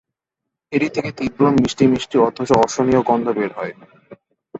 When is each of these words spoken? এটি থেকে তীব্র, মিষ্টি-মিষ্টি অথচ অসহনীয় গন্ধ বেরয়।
এটি 0.71 0.87
থেকে 0.89 1.09
তীব্র, 1.11 1.41
মিষ্টি-মিষ্টি 1.57 2.17
অথচ 2.19 2.49
অসহনীয় 2.63 3.01
গন্ধ 3.01 3.25
বেরয়। 3.37 3.73